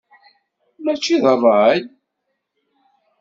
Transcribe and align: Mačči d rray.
Mačči 0.83 1.15
d 1.23 1.25
rray. 1.37 1.79